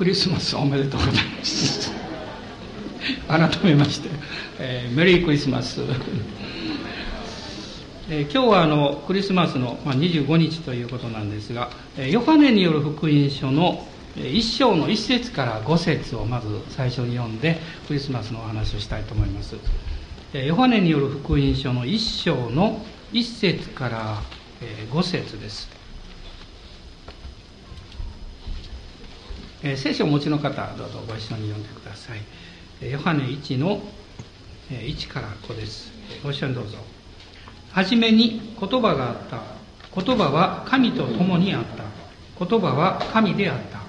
[0.00, 1.92] クリスマスおめでとうございます。
[3.28, 4.08] 改めまして、
[4.58, 5.82] えー、メリークリスマス、
[8.08, 11.68] えー、今日はあのクリスマスの、まあ、25日ということなんですが、
[11.98, 13.86] えー、ヨハネによる福音書の
[14.16, 19.54] 一章の一節から五節をまず最初に読んでクリスマスのお話をしたいと思います。
[20.32, 22.82] ヨハネによる福音書の一章の
[23.12, 24.22] 一節から
[24.90, 25.79] 五節です。
[29.62, 32.18] え聖書をお持ちの方どうぞご一緒に読んでください
[32.82, 33.80] えヨハネ1の
[34.70, 36.78] え1から5ですご一緒にどうぞ
[37.72, 39.42] はじめに言葉があった
[39.94, 41.84] 言葉は神と共にあった
[42.44, 43.80] 言葉は神であった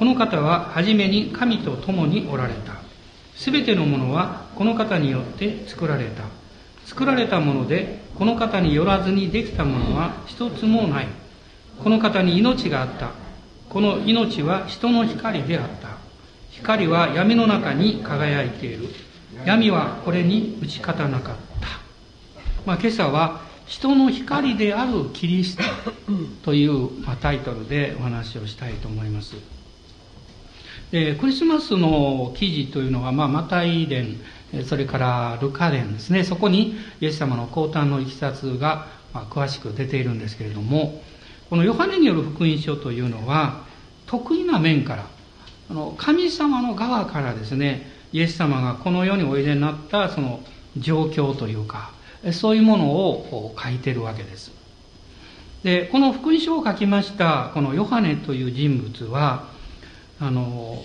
[0.00, 2.72] この方は初めに神と共におられた。
[3.36, 6.22] すべてのものはこの方によって作られた。
[6.86, 11.08] 作られたもので、この方によらずにできたものは一つもない。
[11.84, 13.10] この方に命があった。
[13.70, 15.96] この命は人の光であった。
[16.50, 18.88] 光は闇の中に輝いている。
[19.46, 21.68] 闇はこれに打ち勝たなかった。
[22.66, 25.62] まあ、今朝は人の光であるキリスト
[26.42, 29.36] という、まあ、タイトルでお話をしたいと思います。
[30.90, 34.20] でクリスマスの記事というのは、まあ、マタイ伝
[34.64, 41.00] それからルカ伝ですねそこにイエス様の降誕のいきさつが、まあ、詳しく出ているんですけれども
[41.50, 43.64] このヨハネによる福音書というのは
[44.06, 45.06] 得意な面から
[45.68, 50.40] あの神様の側からですねイエス様がこの世においでになったその
[50.76, 51.92] 状況というか
[52.32, 54.52] そういうものを書いてるわけです。
[55.64, 59.48] でこの福音書を書きましたこのヨハネという人物は
[60.18, 60.82] あの、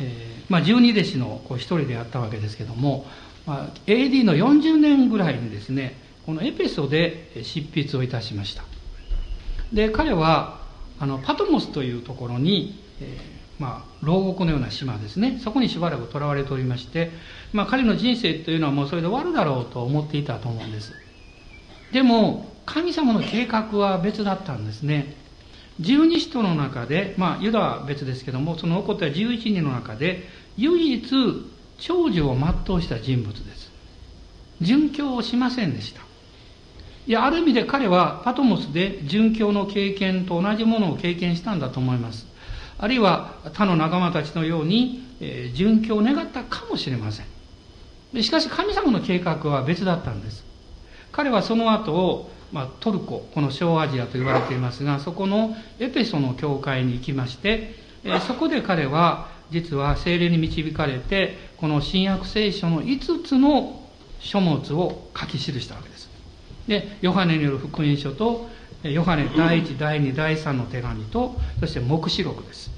[0.00, 3.06] えー、まあ、十二弟子の一人であったわけですけども、
[3.46, 8.71] まあ、AD の40年ぐらいにですねこのエペソで執筆をいたしました。
[9.72, 10.60] で彼は
[10.98, 17.10] あのパトモスというところに、えー、まあ、牢獄のような島ですねそこにしばらく囚われておりまして、
[17.52, 20.92] まあ、彼の人生というのはもうそれで終わるだろうと思っていたと思うんです
[21.92, 25.22] でも神様の計画は別だったんですね
[25.80, 31.04] 十二使徒の中で、まあ、ユダは別ですけども、その残った11人の中で、唯一、
[31.78, 33.72] 長寿を全うした人物です。
[34.60, 36.02] 殉教をしませんでした。
[37.06, 42.26] いや、ある意味で彼はパトモスで殉教の経験と同じものを経験したんだと思います。
[42.78, 48.22] あるいは他の仲間たちのように、えー、殉教を願ったかもしれません。
[48.22, 50.44] しかし神様の計画は別だったんです。
[51.10, 57.74] 彼はその後、まあ、トルコこの小アジアと言われていますがそこのエペソの教会に行きまして、
[58.04, 63.80] えそこで彼は実は精霊に導かれてこの新約聖書の5つの
[64.20, 65.91] 書物を書き記したわけです
[66.66, 68.48] でヨハネによる福音書と
[68.82, 72.70] ヨハネ第1第2第3の手紙とそして黙示録です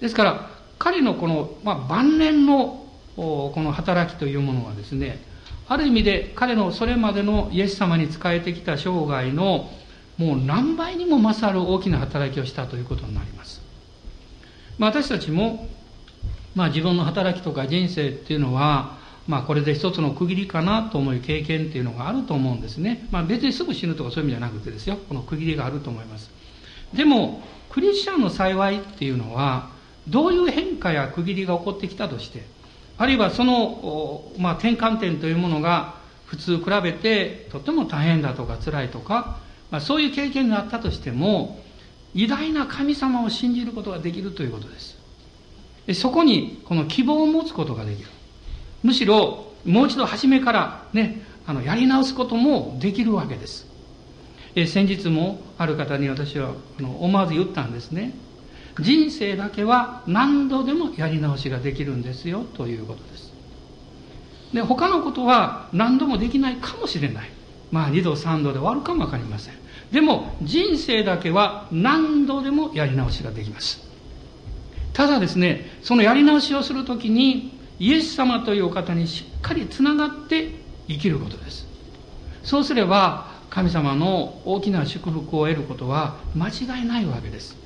[0.00, 5.22] ですから彼のこの、まあ、晩年のこの働きというものはですね
[5.68, 9.70] ある意味で彼のそれまでのイエス様に仕えてきた生涯の
[10.16, 13.60] もう何倍にも勝る大きな働きをしたということになります。
[14.78, 15.68] まあ、私たちも、
[16.54, 18.95] まあ、自分の働きとか人生っていうのは、
[19.26, 23.06] まあ、これで一つの区切りかなと思う経験っていうのがあると思うんですね。
[23.10, 24.98] まあ、別にすぐ死ぬとかそういう意味じゃなくてですよ。
[25.08, 26.30] この区切りがあると思います。
[26.94, 29.70] でも、クリスチャンの幸いっていうのは、
[30.08, 32.46] どういう変化や区切りが起こってきたとして、
[32.98, 39.38] あるいはその、まあ、転換点というものが普通比べてとても大変だとか辛いとか、
[39.70, 41.62] まあ、そういう経験があったとしても
[42.14, 44.96] 偉大な神様を信じることができるということです
[45.94, 48.08] そこにこの希望を持つことができる
[48.86, 53.66] むしろもう一度初めからねあのやり直すこともできるわけです。
[54.54, 58.14] え先日もある方に私はあの思わず言ったんですね。
[58.78, 63.32] 人生だけは何度でもやり直しができるんですよということです。
[64.54, 67.30] で他のことは何度もできないかもしれない。
[67.72, 69.54] まあ2度3度で終わるかもわかりません。
[69.90, 73.84] でも人生だけは何度でもやり直しができます。
[74.92, 80.50] ただですねそのやり直しをするときにイエス様というお方にしっかりつながって
[80.88, 81.66] 生きることです。
[82.42, 87.56] そうすれば神様の大きな祝福を得ることは間違いないわけです。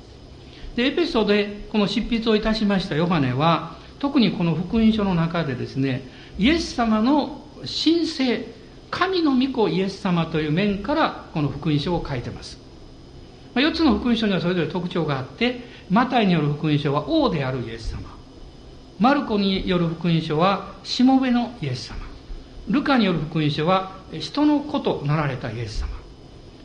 [0.75, 8.55] でエペソでこの執筆をいたしましたヨハネは特にこの福音書の中でですねイエス様の神聖
[8.89, 12.57] 神の御子イエス様という面からこの福音書を書いてます、
[13.55, 18.20] 4つの福音書にはそれぞれ特徴があってマタイによる福音書は王であるイエス様。
[19.01, 21.95] マルコによる福音書はしもべのイエス様。
[22.67, 25.87] ルカによる福音書は人の子となられたイエス様。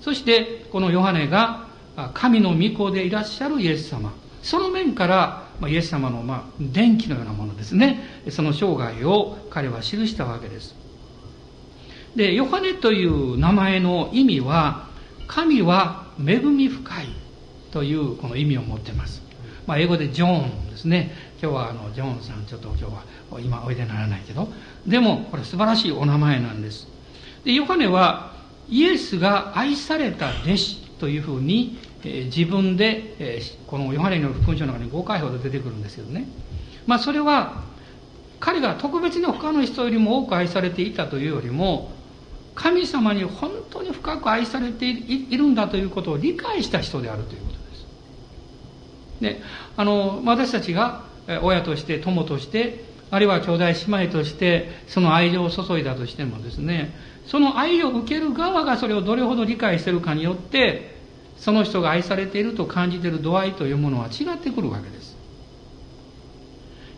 [0.02, 1.66] そしてこのヨハネが
[2.12, 4.12] 神の御子でいらっしゃるイエス様。
[4.42, 8.22] その面から、イエス様の、ま、電気のようなものですね。
[8.28, 10.76] その生涯を彼は記したわけです。
[12.16, 14.88] でヨハネという名前の意味は
[15.26, 17.06] 神は恵み深い
[17.70, 19.22] というこの意味を持っています、
[19.66, 21.12] まあ、英語でジョーンですね。
[21.40, 24.48] 今日はあのジョーンさんちょっと今日は今おいでにならないけど
[24.86, 26.88] でもこれ素晴らしいお名前なんです
[27.44, 28.34] でヨハネは
[28.68, 36.26] イエスが愛された弟子というふうに、えー、自分で、えー、このヨハネの福音書の中に5回ほど出てくるんですけどね
[36.86, 37.64] まあそれは
[38.40, 41.90] 彼が特別に他の人よりも多く愛されていたというよりも
[42.54, 47.86] 神様に本当に深く愛されているんだということを理解した人であるということです。
[49.20, 49.42] で
[49.76, 51.05] あの私たちが
[51.42, 56.94] 親として友としてあるいは兄弟姉妹としてその愛情を注いだとしてもですね
[57.26, 60.96] その愛を受ける側がそれをどれほど理解してるかによって
[61.36, 65.16] その人が愛されていると感じている度合いというものは違ってくるわけです。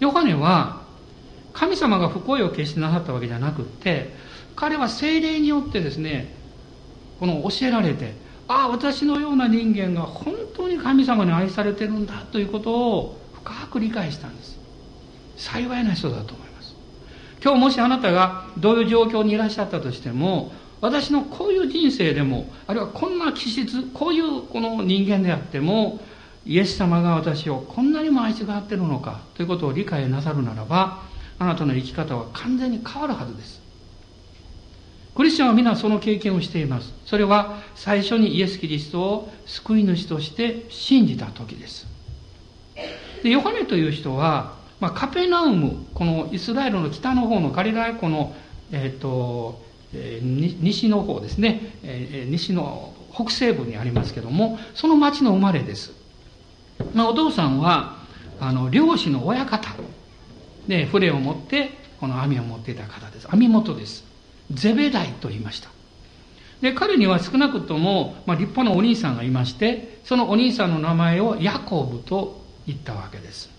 [0.00, 0.82] ヨハネは
[1.52, 4.14] 神様が不幸を決してなさったわけじゃなくって
[4.54, 6.32] 彼は精霊によってですね
[7.18, 8.14] この教えられて
[8.46, 14.58] ああ私のような人間が本当に神様に愛されてるんだということを深く理解したんです
[15.36, 16.74] 幸いな人だと思います
[17.42, 26.00] 今日もしあなたがどういう状況にいらっしゃったとしても私のこういう人生でもあるいはこんな気質こういうこの人間であっても
[26.46, 31.02] イエス様が私をこんなにも愛しがってるのかということを理解なさるならば
[31.38, 33.68] あなたの生き方は完全に変わるはずです
[35.18, 36.94] クリスチャンは皆その経験をしています。
[37.04, 41.88] それは最初にイエス・キリストを救い主として信じた時です。
[43.22, 48.34] でヨハネという人は、まあ、カペナウム、このイスラエルの北の方のガリラヤ湖の、
[48.70, 49.60] え、ー、と、
[49.92, 55.92] えー、西の方ですね、えー、西の北西部にありますけども、その町の生まれです。
[56.94, 57.96] まあ、お父さんは、
[58.40, 59.74] あの、漁師の親方。
[60.68, 63.26] で、船を持って、この網を持っていた方です。
[63.30, 64.04] 網元です。
[64.52, 65.70] ゼベダイと言いました。
[66.60, 72.37] で、彼には少なくとも、まあ、立派なお兄さんがいまして、そのお兄さんの名前をヤコブと
[72.68, 73.50] 言ったわけです。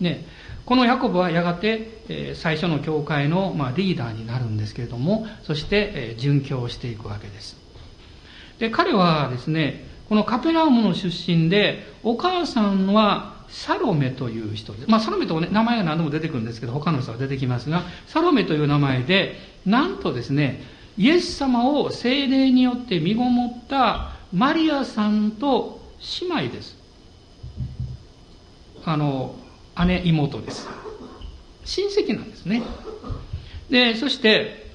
[0.00, 0.24] ね、
[0.64, 7.56] このヤコブはやがて、え、最初の教会の、ま、リーダーになるんですけれども、そして、え、殉教していくわけです。
[8.60, 19.36] で、彼はですね、このカペラウムの出身で、お母さんはサロメという人で、まあ、サロメと、ね、名前が何度も出てくるんですけど、他の人が出てきますが、サロメという名前で、
[19.66, 20.62] なんとですね、
[20.96, 25.80] イエス様を精霊によって身ごもったマリアさんと
[26.20, 26.77] 姉妹です。
[28.88, 29.34] あの、
[29.84, 30.66] 姉、妹です。
[31.66, 32.62] 親戚なんですね。
[33.68, 34.66] で、そして、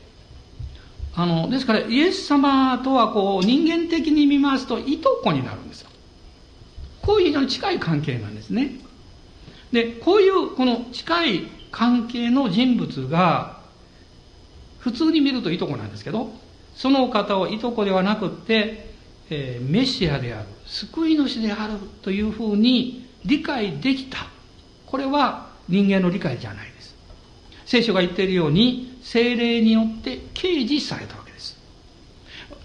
[1.16, 5.90] あの、ですから、イエス様とはこう、人間的に見ますと、いとこになるんですよ。
[7.02, 8.76] こういう非常に近い関係なんですね。
[9.72, 13.64] で、こういうこの近い関係の人物が、
[14.78, 16.32] 普通に見るといとこなんですけど、
[16.76, 18.94] その方をいとこではなくって、
[19.32, 24.28] えー、メシアである、救い主であるというふうに理解できた。
[24.86, 26.96] これは人間の理解じゃないです。
[27.66, 31.58] 聖書が言っているように、精霊によって掲示されたわけです。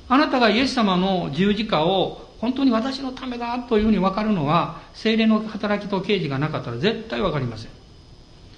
[0.08, 7.70] あなたがイエス様の十字架を本当に私のためだというふうに分かるのは、精霊の働きと刑事がなかったら絶対分かりません。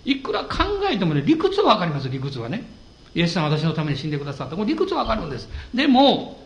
[0.05, 2.65] いくら考えてもね、理屈は分かります、理屈はね。
[3.15, 4.57] イエスさん私のために死んでくださった。
[4.57, 5.49] これ理屈は分かるんです。
[5.75, 6.41] でも、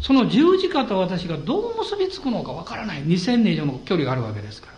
[0.00, 3.02] その十字架と私がどう結びつくのか分からない。
[3.04, 4.71] 2000年以上の距離があるわけですから。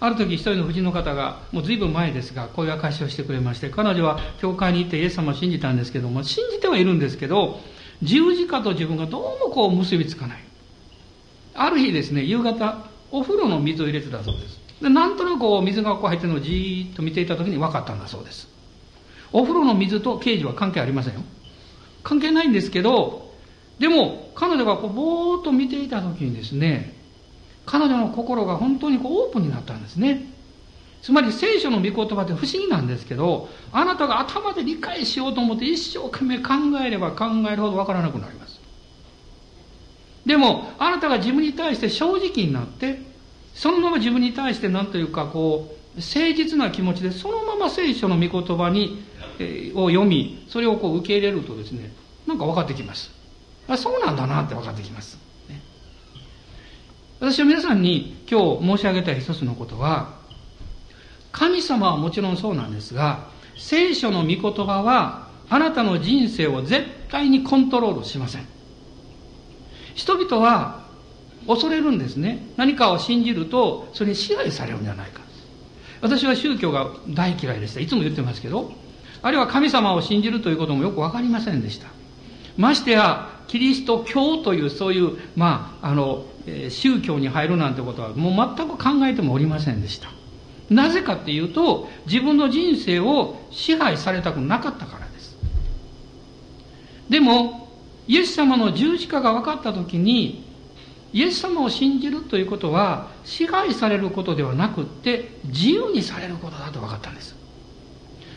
[0.00, 7.60] ある時一人の婦人の方が、もう随分前ですが、こういう証しをしてくれまして、彼女は教会に行ってイエス様を信じたんですけども、信じてはいるんですけど、
[8.02, 10.44] 十字架と自分がどうもこう結びつかない。
[11.54, 14.58] ある日ですね、夕方、お風呂の水を入れてたそうです。
[14.80, 18.48] でなんとなくこう水がこう入ってるのをじーっと見ていた時に分かったんだそうです。
[19.32, 21.20] お風呂の水と刑事は関係ありませんよ。
[22.02, 23.30] 関係ないんですけど、
[23.78, 26.99] でも彼女がこうぼーっと見ていた時にですね、
[27.66, 30.26] 彼女の心が本当にこうオープンになったんですね。
[31.02, 38.60] つまり聖書の御言葉って不思議なんですけど、あなたが頭で理解しようと思って一生懸命考えれば考えるほどわからなくなります。
[40.26, 43.00] でも、あなたが自分に対して正直になって、
[43.54, 49.02] そのまま自分に対して何というかこう、誠実な気持ちでそのまま聖書の御言葉に、
[49.38, 51.92] えー、を読み、それをこう受け入れるとですね、
[52.26, 53.10] なんか分かってきます。
[53.68, 55.18] あそうなんだなって分かってきます。
[57.20, 60.14] 私は皆さんに今日申し上げたい一つのことは、
[61.32, 68.46] 神様はもちろんそうなんですが、聖書の御言葉は、あなたの人生を絶対にコントロールしません。
[69.94, 70.88] 人々は、
[71.46, 72.46] 恐れるんですね。
[72.56, 75.20] 何かを信じると、それに支配されるんじゃないか。
[76.00, 77.80] 私は宗教が大嫌いでした。
[77.80, 78.72] いつも言ってますけど、
[79.20, 81.88] あるいは神様を信じるということもよくわかりませんでした。
[82.56, 86.24] ましてや、キリスト教というそういう、まあ、あの、
[86.68, 90.08] 宗教に入るなんてことはもう全く考えてもおりませんでした。
[90.70, 95.36] なぜかっていうと、自分の人生を支配されたくなかったからです。
[97.08, 97.68] でも、
[98.06, 100.44] イエス様の十字架が分かったときに、
[101.12, 107.39] イエス様を信じるということは、支配されることではなくって、自由にされることだと分かったんです。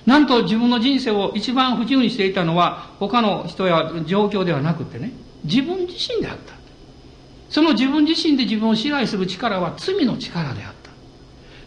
[0.05, 5.12] なんと自分の人生を一番不自由にしていたのは、他の人や状況ではなくてね、
[5.43, 6.53] 自分自身であった。
[7.50, 10.89] その自分自身で自分を支配する力は罪の力であった。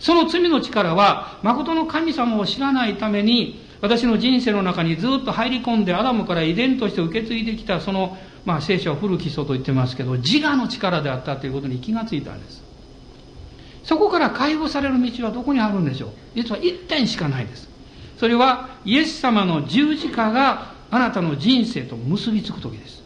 [0.00, 12.66] その罪の力は、誠の神様を知らないために、私の人生の中にずっと入り込んで、アダムから遺伝として受け継いできた、その、まあ、聖書は古き祖と言ってますけど、自我の力であったということに気がついたんです。
[13.86, 17.68] そこから解放される道はどこにあるんでしょう実は一点しかないです。
[18.18, 23.02] それはイエス様の十字架があなたの人生と結びつく時です。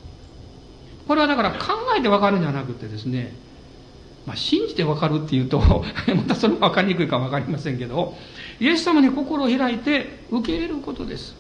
[1.08, 3.34] これはだから考えてわかるんじゃなくてですね、
[4.26, 5.58] まあ、信じてわかるっていうと
[6.14, 8.16] またそれもわかりにくいかもわかりませんけど、
[8.60, 11.34] イエス様に心を開いて受け入れることです。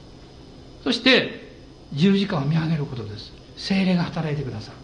[0.82, 1.50] そして、
[1.92, 3.32] 十字架を見上げることです。
[3.56, 4.78] 精霊が働いてくださる。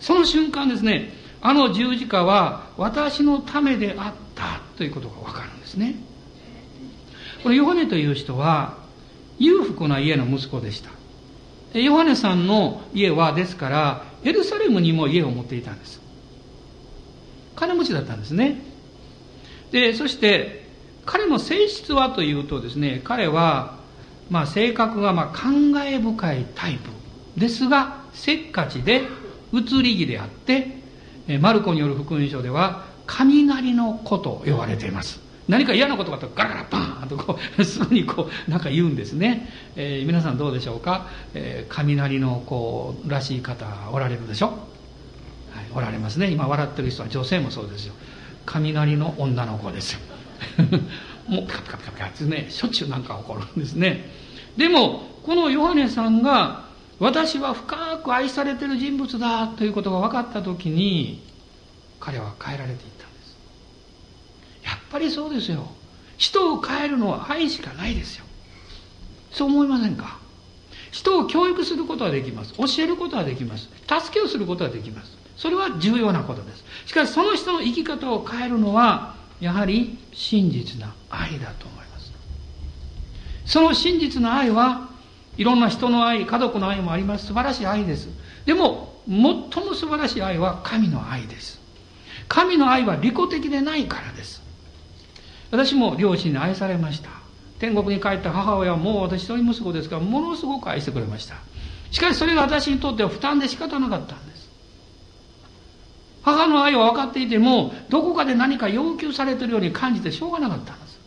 [0.00, 5.96] その瞬間ですね、あの十字架は私のためであったということがわかるんですね。
[7.44, 8.78] このヨハネという人は
[9.38, 11.78] 裕福な家の息子でした。
[11.78, 16.00] ヨハネさんの家はですからエルサレムにも家を持っていたんです。
[17.54, 18.62] 金持ちだったんですね。
[19.72, 20.66] で、そして
[21.04, 23.76] 彼の性質はというとですね、彼は
[24.30, 25.50] まあ性格がまあ考
[25.84, 26.88] え深いタイプ
[27.38, 29.02] ですが、せっかちで
[29.52, 30.78] 移り気であって、
[31.40, 35.20] マルコによる福音書では雷の子と呼ばれています。
[35.48, 44.56] 何か嫌なことがあったらガラガラバーンとこう すぐにこうなんか言うんですね、えー、皆さんどうでしょうか、えー、雷の子らしい方おられるでしょ、はい、
[45.74, 46.30] おられますね。
[46.30, 47.94] 今笑ってる人は女性もそうですよ。
[48.46, 50.00] 雷の女の子ですよ。
[51.28, 54.10] もうピカピカピカピカってねしょっちゅうなんか起こるんですね
[54.56, 56.64] でもこのヨハネさんが
[56.98, 61.22] 私は深く愛されてる人物だということが分かった時に
[61.98, 62.93] 彼は変えられていた
[64.74, 65.68] っぱりそうですよ。
[66.16, 68.24] 人を変えるのは愛しかないですよ。
[69.30, 70.18] そう思いませんか？
[70.90, 72.54] 人を教育することはできます。
[72.54, 73.68] 教えることはできます。
[73.88, 75.16] 助けをすることはできます。
[75.36, 76.64] それは重要なことです。
[76.86, 82.12] しかしその人の生き方を変えるのは、やはり真実な愛だと思います。
[83.44, 84.88] その真実な愛は、
[85.36, 87.26] いろんな人の愛、家族の愛もあります。
[87.26, 88.08] 素晴らしい愛です。
[88.46, 89.16] でも、最
[89.64, 91.60] も素晴らしい愛は神の愛です。
[92.28, 94.43] 神の愛は利己的でないからです。
[95.54, 97.10] 私も両親に愛されました。
[97.60, 101.36] 天国に帰った母親はもう私一人息子ですからものすごく愛してくれました。
[101.92, 104.50] しかしそれが私にとっては負担で仕方なかったんです。
[106.24, 111.00] 母の愛は分かっていてもどこかで何か要求されてるように感じてしょうがなかったんです。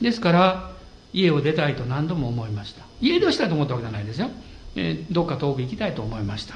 [0.00, 0.70] ですから
[1.12, 2.84] 家を出たいと何度も思いました。
[3.00, 4.30] 家出をしたいと思ったわけじゃないですよ、
[4.76, 6.54] えー、どっか遠く行きたいと思いました。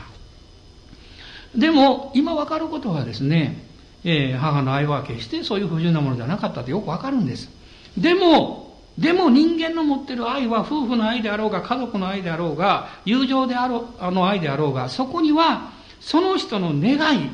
[1.57, 3.68] でも今分かることはですね
[4.05, 7.49] えー、母の愛は決してそういう不自由なものじゃなかったとよくわかるんです。
[7.97, 17.31] でも、でも人間の持ってる愛は夫婦の愛であろうが、家族の愛であろうが、友情であろう、あの愛であろうが、そこには、その人の願い、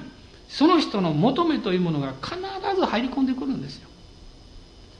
[0.49, 2.37] その人の求めというものが必
[2.77, 3.89] ず入り込んでくるんですよ。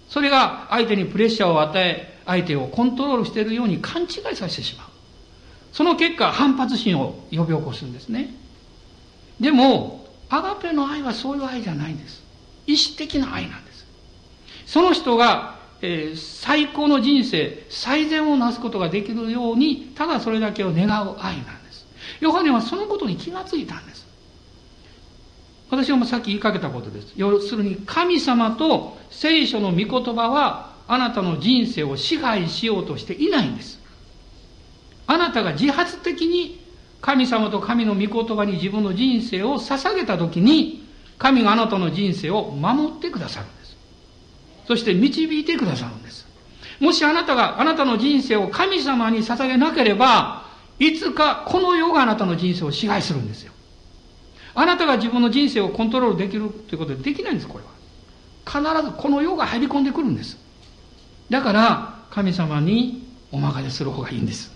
[0.09, 4.87] それが相手にプレッシャーを与え、相手をコントロールしているように勘違いさせてしまう。
[5.73, 8.33] その結果、反発心を呼び起こすんですね。
[9.41, 12.23] でも、アガペの愛はそういう愛じゃないんです。
[12.67, 13.87] 意志的な愛なんです。
[14.67, 21.87] その人が、えー、最高の人生、最善をなすことができるように、ただそれだけを願う愛なんです。
[22.21, 24.07] ヨハネはそのことに気がついたんです。
[25.71, 27.13] 私はもうさっき言いかけたことです。
[27.17, 33.81] 要するに、神様と聖書の御言葉は、あなたの人生を支配しようとしていないんです。
[35.07, 36.64] あなたが自発的に
[37.05, 43.77] 神様と神の御言葉に自分の人生を捧げたときに、神があなたの人生を守ってくださるんです。
[44.67, 46.27] そして導いてくださるんです。
[46.81, 50.47] もしあなたがあなたの人生を神様に捧げなければ、
[50.79, 53.53] いつかこの世があなたの人生を支配するんですよ。
[54.55, 57.71] あなたが自分の人生をコントロールできるということでできないんです、これは。
[58.47, 60.39] 必ずこの世が入り込んでくるんです。
[61.29, 64.54] だから、神様にお任せする方がいいんです。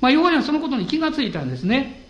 [0.00, 2.06] まあ、ヨハネはそのことに気がついたんですね。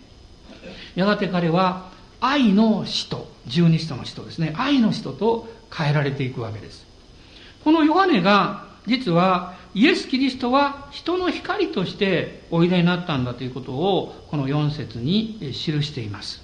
[0.95, 4.53] やがて彼は、愛の使徒、十二使徒の使徒ですね。
[4.57, 6.85] 愛の使徒と変えられていくわけです。
[7.63, 16.41] このヨハネが、実は、イエス・キリストは人の光としておいでになったんだということを、この4節に記しています。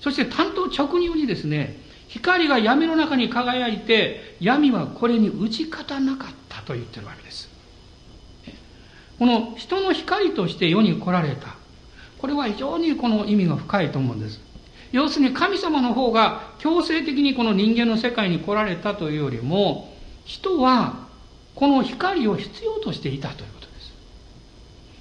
[0.00, 7.43] そして担当直入にですね、光が闇の中に輝いて、闇はこれに打ち勝たなかったと言ってるわけです。
[9.18, 11.56] この人の光として世に来られた。
[12.18, 14.40] これは非常にこの意味が深いと思うんです。
[14.92, 19.92] 要するに神様の方が強制的にこの人間の世界に来られたというよりも、
[20.24, 21.06] 人は
[21.54, 23.92] この光を必要としていたということです。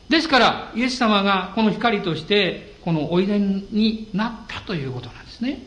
[0.10, 5.62] ですから、イエス様がこの光としてこのおいでになったということなんですね。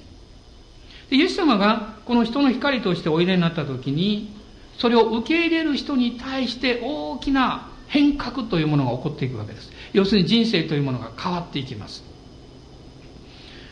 [1.11, 4.35] イエス様がこの人の光としておいでになった時に、
[4.77, 9.71] それを受け入れる人に対して大きな変革というものが起こっていくわけです。
[9.93, 12.05] 要するに人生というものが変わっていきます。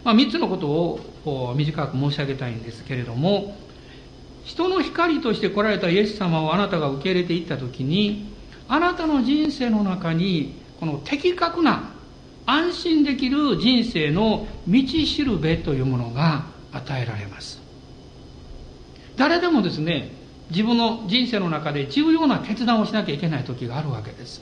[0.05, 3.57] まあ、3つのことを短く申し上げたいんですけれども、
[4.45, 8.27] 人の光として来られたイエス様をあなたが受け入れていったときに、
[8.69, 11.95] あなたの人生の中に、この的確な
[12.47, 17.63] 安心できる人生の道しるべというものが与えられます。
[19.17, 20.11] 誰でもですね、
[20.55, 24.41] 自分の人生の中で重要な決断をしなきゃいけない時があるわけです。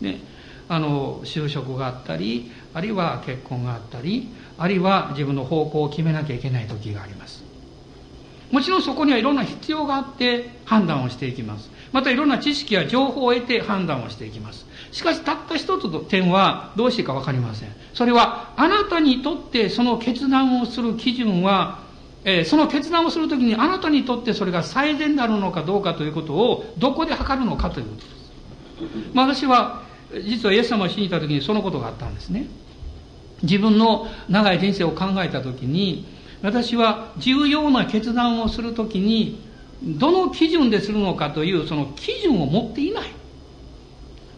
[0.00, 0.20] ね、
[0.68, 7.44] あの就職があったりあるいは結婚があったりあるいは自分の方向を決めなきゃいけない時があります。
[8.52, 11.68] もちろんそこにはいろんな必要があって判断をしていきます。
[11.90, 14.66] またいろんな知識や情報を得て判断をしていきます。
[14.92, 17.70] しかしたった一つの点はどうしていいか分かりません。
[17.92, 21.85] それはあなたにとってその決断をする基準は
[22.28, 28.16] えー、その決断をするときにあなたにとってそれが最善であるのかどうかということをどこで測るのかということです。
[29.14, 29.84] まあ、私は
[30.24, 32.48] 実はイエス様を信じた時にそのことがあったんですね。
[33.42, 36.04] 自分の長い人生を考えた時に
[36.42, 39.40] 私は重要な決断をする時に
[39.82, 43.10] どの基準でするのかというその基準を持っていない。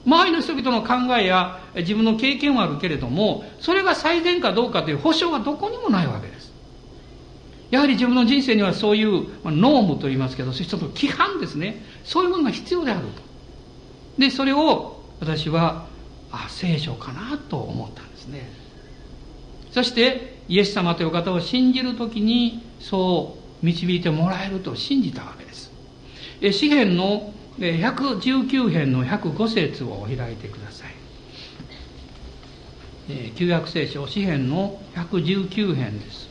[0.05, 6.38] 周りの人々の考えや自分の経験はあるけれどもそれが最善かどうかという保証がどこにもないわけです。
[7.70, 11.83] やはり自分の人生にはそういうまあノームと言いますけどそういう規範ですね。
[12.04, 13.22] そういうものが必要であると。
[14.18, 15.87] でそれを私は
[16.31, 18.48] あ聖書かなと思ったんですね。
[19.70, 25.70] そしてイエス様という方を信じる時にそう導いてもらえると信じたわけです。
[26.52, 30.94] 詩篇の119編の105節を開いてください。
[33.37, 36.28] 旧約聖書詩篇の119編です。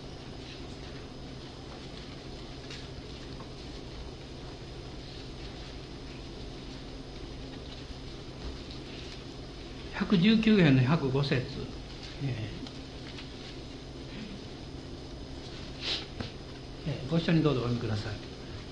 [10.10, 11.44] 119編の105節、
[17.12, 18.14] ご一緒にどうぞお読みください。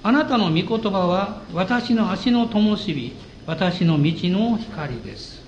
[0.04, 3.13] あなたの御言葉は私の足の灯火
[3.45, 5.43] 私の道の光です。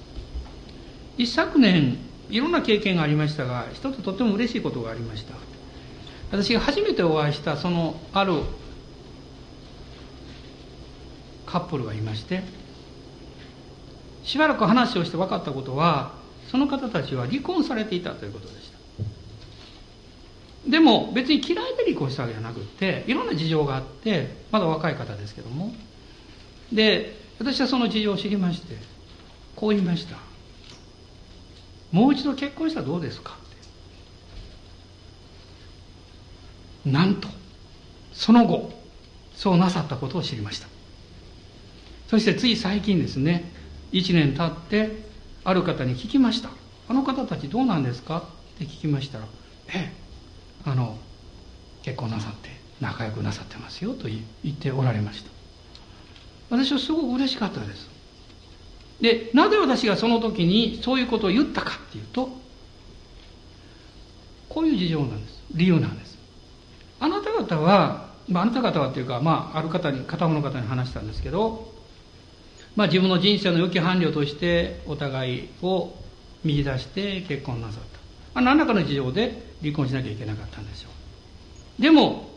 [1.17, 1.97] 一昨年
[2.29, 5.35] いろんな経験がありましたが一つとても嬉しいことがありました。
[6.31, 8.41] 私が初めてお会いしたそのある
[11.45, 12.43] カップルがいまして
[14.27, 16.11] しばらく話をして分かったことは
[16.51, 18.71] その方たちは離婚されていたということでし
[20.65, 20.69] た。
[20.69, 25.73] でも別に嫌いで離婚したわけじゃなくていろんな事情があってまだ若い方ですけども。
[26.73, 28.75] で私はその事情を知りまして
[29.55, 30.17] こう言いました。
[31.91, 33.31] もう一度結婚したらどうですか？
[33.31, 33.35] っ
[36.83, 37.29] てなんと
[38.11, 38.73] その後
[39.33, 40.67] そうなさったことを知りました。
[42.09, 43.55] そしてつい最近ですね
[43.91, 45.03] 1年経って
[45.43, 46.49] ある方に聞きました。
[46.89, 48.23] あの方たちどうなんですか？
[48.55, 49.25] って聞きましたら
[49.69, 49.93] え
[50.65, 50.97] えあの
[51.83, 52.49] 結婚なさって
[52.81, 55.29] 仲良くなさってますよと言っておられました。
[56.49, 57.89] 私はすごく嬉しかったです。
[59.01, 62.29] でなぜ私がその時にそういうことを言ったかっていうと
[64.49, 65.43] こういう事情なんです。
[65.53, 66.17] 理由なんです。
[66.99, 71.71] あなた方は、まあ、あなた方はっていうか、まあ、ある方に片方の方に話したんですけど
[72.77, 75.95] まあ、自分の人生の良き伴侶としてお互いを
[76.45, 77.99] 見出して結婚なさった、
[78.35, 80.89] まあ、何らかの事情で離婚しなきゃいけなかったんでしょ
[81.79, 81.81] う。
[81.81, 82.29] でも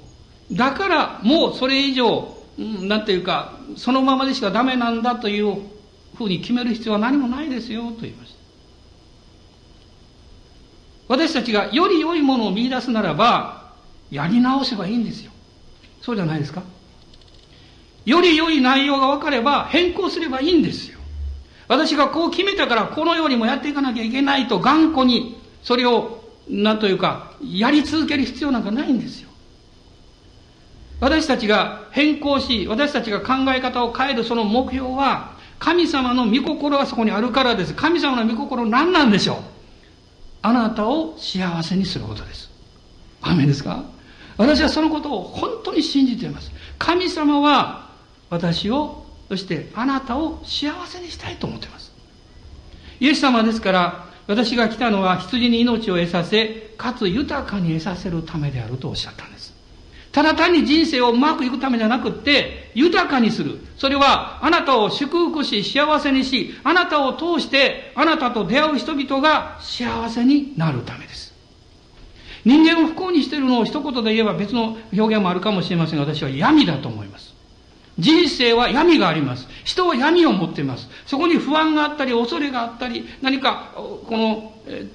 [0.51, 5.59] だからもうそれ以上なんていうかそのままでしかダメなんだという
[6.17, 8.41] ふうに決める必要は何もないですよと言いました。
[11.09, 13.75] 私たちがより良いものを見出すならば
[14.11, 15.33] やり直せばいいんですよ。
[16.01, 16.63] そうじゃないですか。
[18.05, 20.99] より良い内容が分かれば変更すればいいんですよ。
[21.69, 29.29] 私がこう決めたからこのようにもやっていかなきゃいけないと頑固にそれをなんというか、やり続ける必要なんかないんですよ。
[30.99, 37.75] 私たちが変更し、私たちが考え方を変えるその目標は、神様の御心がそこにあるからです。
[37.75, 39.37] 神様の御心何なんでしょう？
[40.43, 42.51] あなたを幸せにすることです。
[43.23, 43.85] アメですか？
[44.37, 46.51] 私はそのことを本当に信じています。
[46.79, 47.80] 神様は
[48.31, 51.93] 私を、そしてあなたを幸せにしたいと思っています。
[53.01, 59.53] イエス様ですから、私が来たのは羊に命を得させ、かつ豊かに得させるためであるとおっしゃったんです。
[60.13, 63.59] ただ単に人生をうまくいくためじゃなくって、豊かにする。
[63.77, 71.33] それは、あなたを祝福し、幸せにし、あなたを通して、あなたと出会う人々が幸せになるためです。
[72.45, 77.30] 人間を不幸にしているのを一言で言えば別の表現もあるかもしれませんが、私は闇だと思います。
[78.01, 79.47] 人生は闇があります。
[79.65, 80.89] 人は闇を持っています。
[81.07, 84.87] そこに不安があったり、恐れがあったり、何か、この、え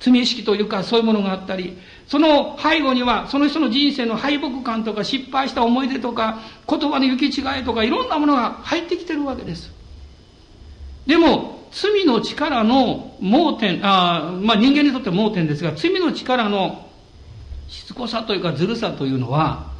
[0.00, 9.70] 罪意識というか、そういうものがあったり、その背後には、その人の人生の敗北感とか、失敗した思い出とか、言葉の行き違いとか、いろんなものが入ってきてるわけです。
[11.06, 16.88] でも、罪の力の盲点、あまあ人間にとって盲点ですが、罪の力の
[17.68, 19.72] しつこさというかずるさというのは、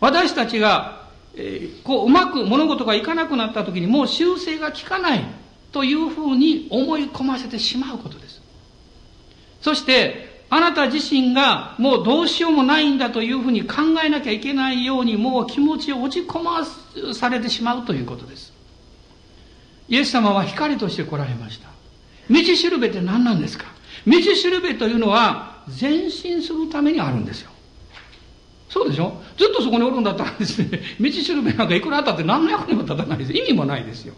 [0.00, 1.07] 私たちが
[1.38, 5.24] え、こう、うまく物事がいかなくなった時にもう修正が効かない
[5.72, 8.42] というふうに思い込ませてしまうことです。
[9.60, 16.64] そして、あなた自身がもうどうしようもないんだというふうに考えなきゃいけないようにもう気持ちを落ち込ま
[17.14, 18.54] されてしまうということです。
[19.88, 21.68] イエス様は光として来られました。
[22.30, 23.66] 道しるべって何なんですか？
[24.06, 27.50] 道しるべというのは前進するためにあるんですよ。
[28.68, 29.20] そうでしょ？
[29.38, 33.32] ずっとそこにおるんだったらですね、 道しるべなんかいくらあったって何の役にも立たないです。
[33.32, 34.14] 意味もないですよ。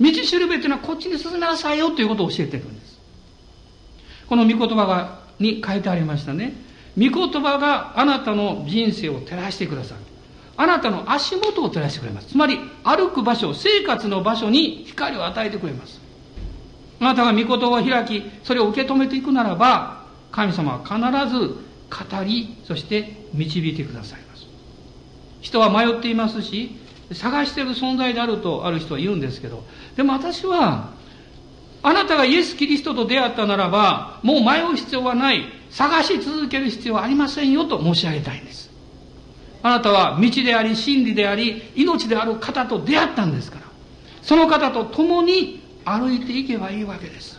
[0.00, 2.98] 道しるべっていうのはこっちに進めなさいよということを教えてるんです。
[4.26, 6.54] この御言葉が、に書いてありましたね。
[6.96, 10.00] 御言葉があなたの人生を照らしてくださる。
[10.56, 12.28] あなたの足元を照らしてくれます。
[12.28, 16.00] つまり、歩く場所、生活の場所に光を与えてくれます。
[17.00, 21.56] あなたが御言葉を開き、それを受け止めていくならば、神様は必ず
[21.90, 24.46] 語り、そして導いてくださいます。
[25.40, 26.76] 人は迷っていますし、
[27.12, 29.64] 探している存在であるとある人は言うんですけど、
[29.96, 30.94] でも私は、
[31.82, 35.44] あなたがイエス・キリストと出会ったならば、もう迷う必要はない。
[35.70, 38.70] 探し続ける必要はありませんよと申し上げたいんです。
[39.62, 43.66] あなたは道であり、真理であり、命である方と出会ったんですから。
[44.22, 47.33] その方と共に歩いていけばいいわけです。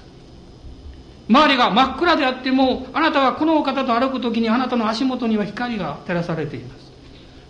[1.27, 6.91] 周りが真っ暗であっても、あなたがこのお方と歩くときにあなたの足元には光が照らされています。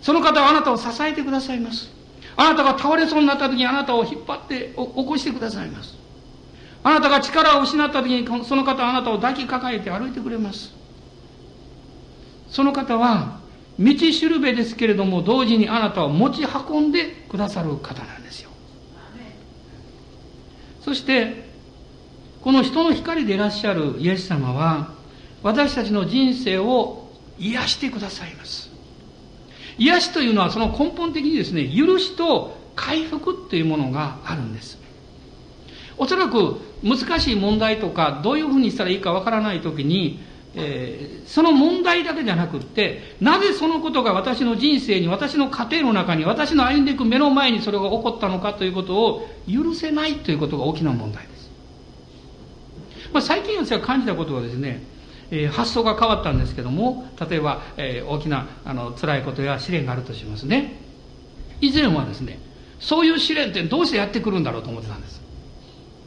[0.00, 1.90] その方はあなたを支えてくださいます。
[2.36, 5.96] あなたが倒れそうになったときにあなたを引っ張って起こしてくださいます。
[6.82, 10.74] あなたが力を失ったときにその方はあなたを抱きかかえて歩いてくれます。
[12.48, 13.40] その方は
[13.78, 18.50] 道しるべですけれども同時にあなたを持ち運んでくださる方なんですよ。
[20.80, 21.45] そして
[22.46, 24.94] この人の光でいらっしゃるイエス様は、
[25.42, 28.70] 私たちの人生を癒してくださいます。
[29.78, 34.78] 癒しというのはその根本的にですね、許しと回復っていうものがあるんです。
[35.98, 40.20] おそらく難しい問題とか、どういうふうにしたらいいかわからないときに、
[40.54, 51.35] えー、その問題だけじゃなくって、なぜそのことが私の人生に、私の家庭の中に、私の歩んでいく目の前にそれが起こったのかということを許せないということが大きな問題です。
[53.16, 54.82] まあ、最近私が感じたことはですね、
[55.30, 60.82] えー、発想が変わったんですけども、例えば、えー、大きなあの辛いことや試練があるとしますね。
[61.62, 62.38] 以前はですね、
[62.78, 65.22] そういう試練ってどうしてやってくるんだろうと思ってたんです。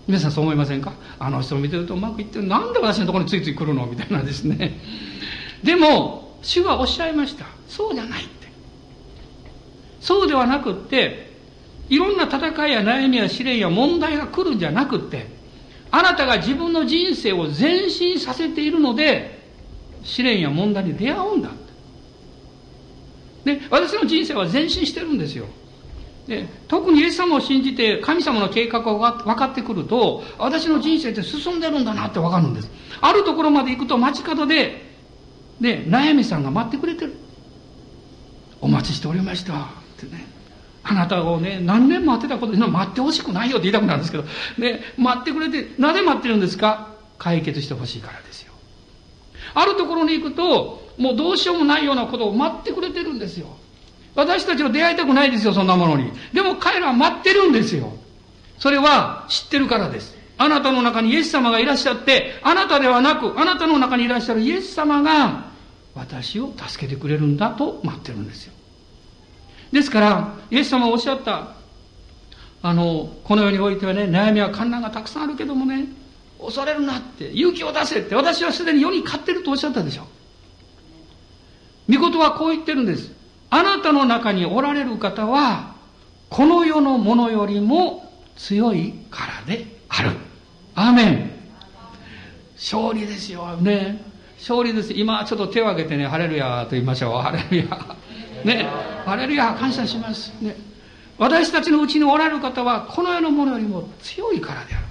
[0.05, 0.93] 皆さんそう思いませんか？
[1.17, 2.45] あの人を見てるとうまくいってる。
[2.45, 3.87] なんで私のところについつい来るの？
[3.87, 4.79] みたいなですね。
[5.63, 7.47] でも、主はおっしゃいました。
[7.67, 8.47] そうじゃないって。
[9.99, 11.33] そうではなくって、
[11.89, 15.38] いろんな戦いや悩みや試練や問題が来るんじゃなくって、
[15.91, 19.39] あなたが自分の人生を前進させているので、
[20.03, 21.49] 試練や問題に出会うんだ。
[23.43, 25.45] で、私の人生は前進してるんですよ。
[26.27, 32.69] で、特にイエス様を信じて神様の計画が分かってくると、私の人生って進んでるんだなって分かるんです。
[33.01, 34.87] あるところまで行くと街角で、
[35.59, 37.15] で、悩みさんが待ってくれてる。
[38.61, 39.53] お待ちしておりました。
[39.53, 39.57] っ
[39.97, 40.27] てね。
[40.89, 44.23] あなたをね、何年待ってたことに待ってほしくないよって言いたくなるんですけど、
[44.57, 46.89] ね、待ってくれて、なぜ待ってるんですか？
[47.19, 48.53] 解決してほしいからですよ。
[49.53, 53.47] あるところに行くと、もうどうしようもないようなことを待ってくれてるんですよ。
[54.15, 56.11] 私たちは出会いたくないですよ、そんなものに。
[56.33, 57.93] でも彼らは待ってるんですよ。
[58.57, 60.17] それは知ってるからです。
[60.37, 65.51] あなたの中にイエス様がいらっしゃって、あなたではなく、あなたの中にいらっしゃるイエス様が、
[65.93, 68.53] 私を助けてくれるんだと待ってるんですよ。
[69.71, 71.55] ですから、イエス様はおっしゃった、
[72.61, 75.87] あの、この世においてはね、悩みは観難がたくさんあるけどもね、
[76.39, 80.07] 恐れるなって、勇気を出せって、私はすでに世に勝ってるとおっしゃったでしょ。
[81.89, 83.13] 御事はこう言ってるんです。
[83.49, 85.75] あなたの中におられる方は、
[86.29, 90.11] この世のものよりも強いからである。
[90.75, 91.31] アーメン。
[92.55, 93.57] 勝利ですよ。
[93.57, 94.03] ね。
[94.37, 94.93] 勝利です。
[94.93, 97.21] 今ちょっと手を挙げてね、ハレルヤと言いましょう。
[97.21, 97.95] ハレルヤ。
[98.45, 98.67] ね。
[99.09, 100.31] ハレルヤ感謝します。
[100.39, 100.55] ね。
[101.17, 104.85] 私たちのうちにおられる方は、この世のものよりも強いからである。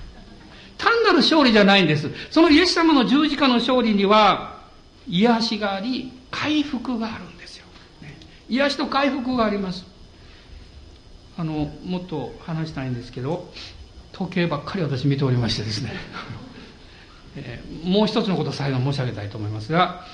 [0.76, 2.10] 単なる勝利じゃないんです。
[2.30, 4.58] そのイエス様の十字架の勝利には、
[5.06, 7.66] 癒しがあり、回復があるんですよ。
[8.02, 8.16] ね、
[8.48, 9.86] 癒しと回復があります。
[11.36, 13.48] あの、もっと話したいんですけど、
[14.12, 15.92] 時計ばっかり私見ておりましてですね、
[17.36, 20.04] えー、もう一つのことを最後申し上げたいと思いますが、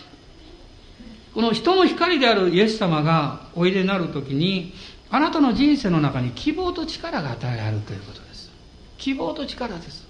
[1.35, 4.73] この人の光であるイエス様がおいでになるときに、
[5.11, 8.51] あなたの人生の中に希望と力が与えられるということです。
[8.99, 10.07] 希望と力です。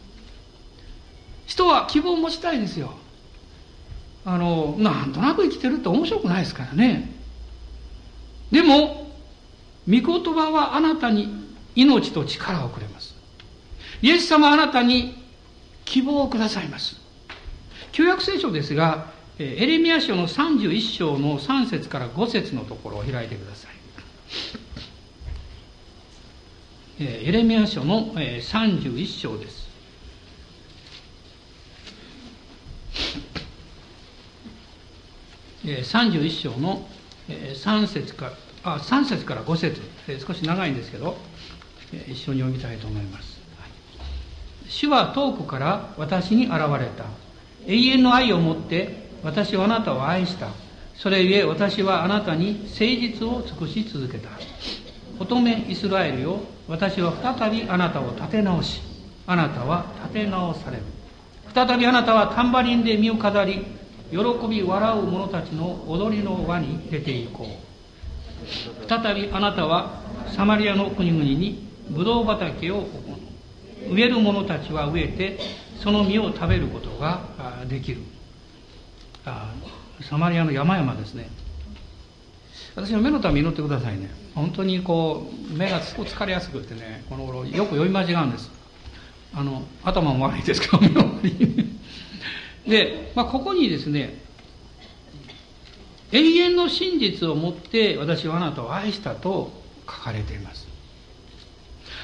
[1.46, 2.92] 人は希望を持ちたいんですよ。
[4.26, 7.10] あの、なんとなく生きてるって面白くないですからね。
[8.50, 9.10] でも、
[9.88, 11.28] 御言葉はあなたに
[11.74, 13.14] 命と力をくれます。
[14.02, 15.22] イエス様あなたに
[15.86, 17.00] 希望をくださいます。
[17.92, 23.72] 旧約聖書ですが、エレミア書の31章の3節から5節のところを開いてください。
[27.00, 29.68] エレミア書の31章です。
[35.64, 36.86] 31章の
[37.28, 39.80] 3節からあ3節から5節
[40.24, 41.16] 少し長いんですけど
[42.06, 43.40] 一緒に読みたいと思います。
[44.68, 47.06] 主は遠くから私に現れた。
[47.66, 50.48] 永遠の愛を持って私はあなたを愛した。
[50.94, 54.28] それゆえ私はあなたに誠実を尽くし続けた。
[55.18, 58.80] 乙女イスラエルよ、私は再びあなたを立て直し、
[59.26, 60.82] あなたは立て直される。
[61.54, 63.64] 再びあなたはタンバリンで身を飾り、
[64.10, 68.88] 喜び笑う者たちの踊りの輪に出ていこう。
[68.88, 70.02] 再びあなたは
[70.36, 72.82] サマリアの国々にブドウ畑を行
[73.90, 75.38] う植える者たちは植えて、
[75.82, 77.20] その実を食べることが
[77.68, 78.02] できる。
[79.24, 81.30] サマリアの山々ですね。
[82.76, 84.10] 私の目のために祈ってくださいね。
[84.34, 88.50] 本当にこう、目がすごく疲れやすくてね、この頃よく読み間違うんです。
[89.32, 91.34] あの、頭も悪いですけど、目の悪い。
[92.68, 94.22] で、まあ、ここにですね、
[96.12, 99.52] 永遠の真実をもって私はあなたを愛したと
[99.86, 100.68] 書かれています。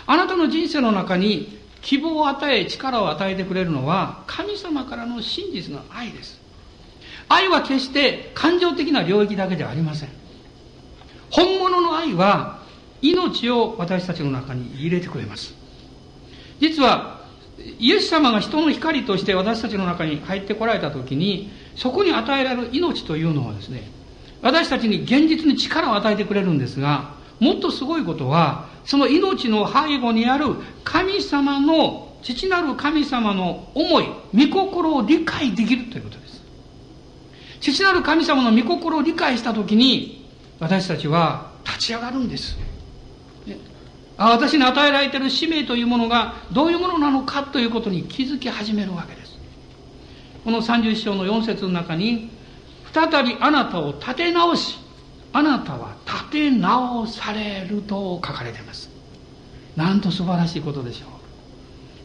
[0.07, 6.40] あなたの人生の中に希望を与え、力を与えてくれるのは神様からの真実の愛です。
[7.31, 10.09] 愛は決して感情的な領域だけではありません。
[11.31, 12.59] 本物の愛は
[13.01, 15.55] 命を私たちの中に入れてくれます。
[16.61, 17.21] 実は、
[17.79, 23.89] イエス様が人の光として私たちの中に入ってこられた時に、そこに与えられる命というのはですね、
[24.43, 36.30] 私たちに現実に力を与えてくれるんですが、もっとすごいことは、その命の背後にある神様の、父なる神様の思い、御心を理解できるということです。
[37.61, 40.27] 父なる神様の御心を理解したときに、
[40.59, 42.57] 私たちは立ち上がるんです。
[44.17, 49.39] あ私に与えられている使命というものがどういうものなのかということに気づき始めるわけです。
[50.45, 52.31] この31章の4節の中に、
[52.93, 54.79] 再びあなたを立て直し、
[55.33, 58.91] あなたは立て直されると書かれています。
[59.77, 61.20] なんと素晴らしいことでしょう。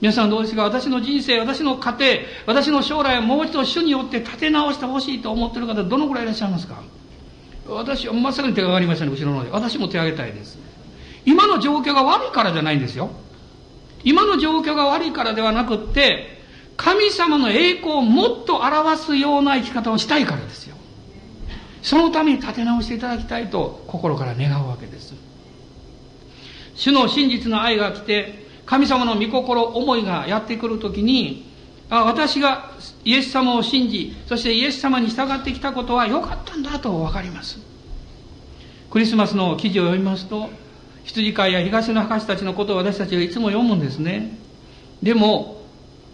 [0.05, 0.61] 皆さんどうですか？
[0.61, 2.13] 私の人生、私の家庭、
[2.45, 6.83] 私の将来をもう一度主によって立て直してほしいと思ってる方、どのくらいいらっしゃいますか？
[7.67, 9.49] 私は真っ先に手が上がりましたね、後ろの方で。
[9.49, 10.59] 私も手を挙げたいです。
[11.25, 13.09] 今の状況が悪いからじゃないんですよ。
[14.03, 16.37] 今の状況が悪いからではなくって、
[16.77, 20.75] 神様の栄光をもっと表すような生き方をしたいからですよ。
[21.81, 25.15] そのために立て直していただきたいと心から願うわけです。
[26.75, 31.45] 主の真実の愛が来て、神様の御心、思いがやってくるときに、
[31.89, 32.71] あ私が
[33.03, 37.59] イエス様を信じ、そしてイエス様に従ってきたことは良かったんだと分かります。
[38.89, 40.49] クリスマスの記事を読みますと、
[41.03, 44.37] 羊飼いや東の博士たちのことを私たちはいつも読むんですね。
[45.03, 45.61] でも、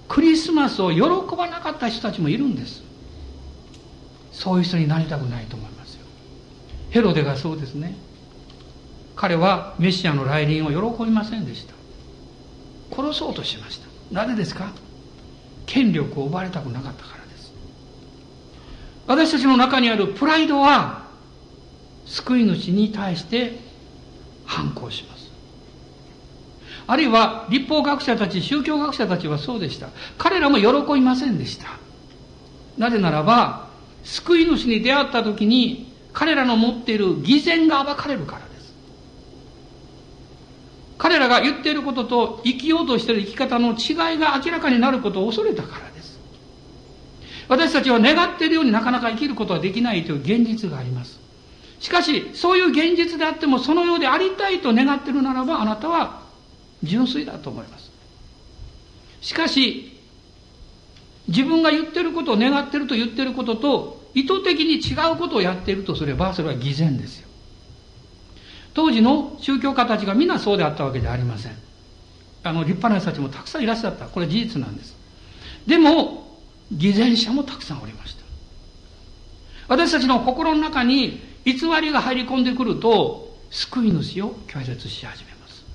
[0.10, 1.02] クリスマスを喜
[1.38, 2.84] ばなかった人たちもいるんです。
[4.34, 6.06] そういう人になりたくないと思いますよ。
[6.90, 7.96] ヘロデがそうですね。
[9.16, 11.81] 彼はメシアの来臨を喜びませんでした。
[12.92, 13.88] 殺そうとしました。
[14.12, 14.72] なぜですか？
[15.66, 17.54] 権力を奪われたくなかったからです。
[19.08, 21.08] 私たちの中にあるプライドは
[22.06, 23.60] 救い主に対して
[24.46, 25.32] 反抗します。
[26.88, 29.88] あるいは立法学者たち宗教学者たちはそうでした。
[30.18, 31.68] 彼らも喜びませんでした。
[32.78, 33.70] なぜならば
[34.04, 38.42] 救い主に出会った時に彼らの持っている偽善が暴かれるから
[41.02, 46.20] 彼らが言っていることと生きようとしている生き方の違いが明らかになることを恐れたからです。
[47.48, 51.20] 私たちは願っているようになかなか生きることはできないという現実があります。
[51.80, 56.22] しかしそういう現実であってもそのようでありたいと願っているならばあなたは
[56.84, 57.92] 純粋だと思います。
[59.22, 60.00] しかし
[61.28, 67.31] 自分が言ってることを願ってると言ってることと意図的に違うことをやっているとすればそれは偽善ですよ。
[68.74, 71.56] 当時の宗教家たちがみんなそうであったわけではありません
[72.44, 74.96] あの立派な人たちもたくさんいらっしゃったこれ事実なんです
[75.68, 76.40] でも
[76.72, 78.24] 偽善者もたくさんおりました
[79.68, 85.66] 私たちの心の中に偽りが入り込んでくると救い主を拒絶し始めます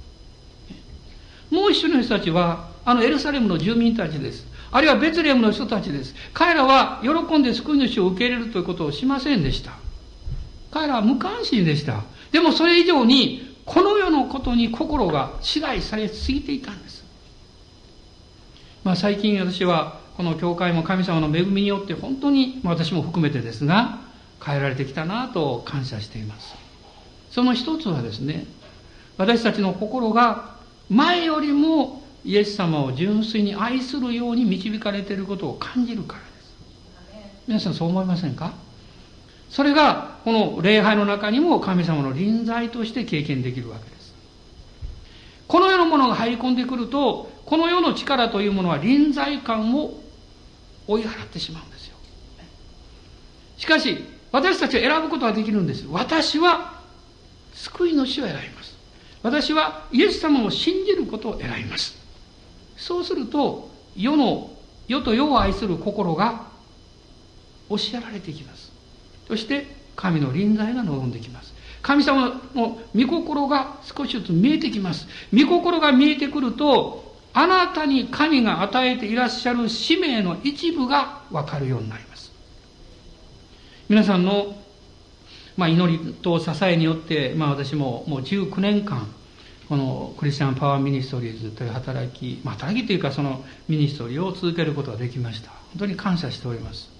[1.51, 6.15] もう一種の人たちはあのエルサレムの住民たちですあるいはベツレムの人たちです。
[6.35, 9.73] 彼らは喜んで救い主を受け入れるということをしませんでした。
[10.71, 12.05] 彼らは無関心でした。
[12.33, 17.05] でもそれ以上に、この世のことに心が支配されすぎていたんです。
[18.85, 24.01] まあ最近私は、この教会も神様の恵みによって本当に、私も含めてですが、
[24.45, 26.55] 変えられてきたなと感謝しています。
[27.31, 28.47] その一つはですね、
[29.17, 30.57] 私たちの心が
[30.89, 36.55] 前よりもイエス様を純粋に愛するように導かれていることを感じるからです。
[37.47, 38.53] 皆さんそう思いませんか？
[39.51, 44.13] それがこの礼拝の中にも神様の臨在として経験できるわけです。
[45.47, 49.95] この世のものが入り込んでくると、この世の力というものは臨在感を
[50.89, 51.97] 追い払ってしまうんですよ。
[53.57, 55.87] しかし、私たちは選ぶことができるんです。
[55.89, 56.83] 私は
[57.55, 58.77] 救い主を選びます。
[59.23, 61.97] 私はイエス様を信じることを選びます。
[62.77, 64.51] そうすると世の
[64.89, 66.47] 世と世を愛する心が
[67.69, 68.73] 教えられていきます
[69.27, 82.33] そして神の臨在が望んできます神様の御心が少しずつ見えてきます御心が見えてくるとあなたに神が与えていらっしゃる使命の一部が分かるようになります
[83.89, 84.57] 皆さんの、
[85.57, 89.07] まあ、祈りと支えによって、まあ、私ももう19年間
[89.69, 95.51] このクリスチャンパワーミニストリーズという働き、まあ、働きというかそのミニストリーを続けることができました。
[95.51, 96.91] 本当に感謝しております。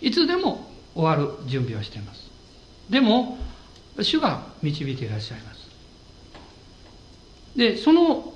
[0.00, 2.30] いつでも終わる準備をしています。
[2.90, 3.38] でも、
[4.00, 5.68] 主が導いていらっしゃいます。
[7.56, 8.32] で、その、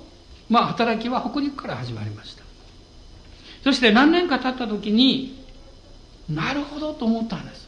[0.49, 2.43] まあ、働きは北陸から始まりました。
[3.63, 5.37] そして何年か経った時に、
[6.29, 7.67] なるほどと思ったんです。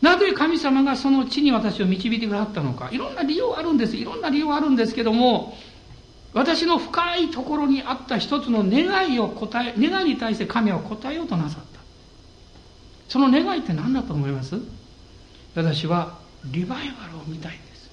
[0.00, 2.90] なぜ神様がその地に私を導いてくださったのか。
[2.90, 3.96] いろんな理由あるんです。
[3.96, 5.56] いろんな理由あるんですけども、
[6.32, 11.80] 私の深いところにあった一つの願いを答え、願いに対して神は答えようとなさった。
[13.08, 14.58] その願いって何だと思います？
[15.54, 17.90] 私はリバイバルを見たいんです。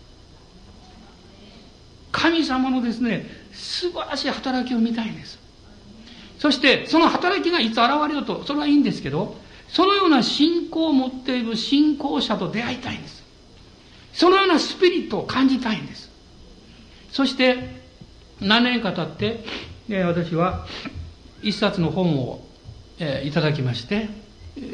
[2.12, 5.40] 神様のですね、素晴らしい働きを見たいんです。
[6.40, 9.36] そして、その働きがいつ現れようと、それはいいんですけど、
[9.68, 13.24] そのような信仰を持っている信仰者と出会いたいんです。
[14.14, 16.10] そのようなスピリットを感じたいんです。
[17.12, 17.80] そして、
[18.40, 19.44] 何年か経って、
[19.90, 20.66] え私は
[21.42, 22.46] 一冊の本を、
[23.00, 24.10] えいただきまして、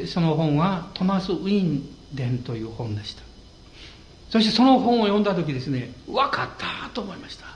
[0.06, 3.22] その本はトマス・ウィンデンという本でした。
[4.30, 7.46] そしてその本を読んだ時ですね、分かったと思いました。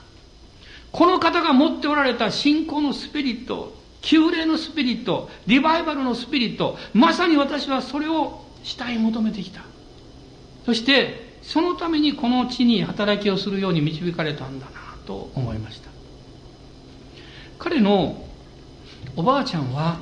[0.91, 9.61] この方が持っておられた信仰のスピリット、旧霊のスピリット、リバイバルのスピリット、まさに私はそれをしたい求めてきた。
[10.65, 14.71] そして、そのためにこの地に働きをするように導かれたんだな
[15.05, 15.89] と思いました。
[17.57, 18.25] 彼の
[19.15, 19.99] おばあちゃんは、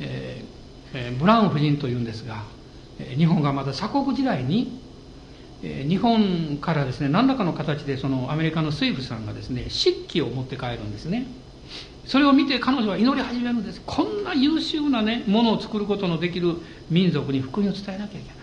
[0.00, 2.44] えー、ブラウン夫人というんですが、
[3.16, 4.80] 日本がまだ鎖国時代に、
[5.62, 11.26] 日本からですね、何らかの形でそのアメリカの水夫さんがですね、漆器を持って帰るんですね。
[12.06, 13.82] それを見て彼女は祈り始めるんです。
[13.84, 16.56] こんな優秀なねものを作ることのできる
[16.88, 18.36] 民族に福音を伝えなきゃいけない。